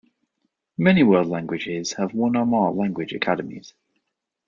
[0.79, 3.75] Many world languages have one or more language academies.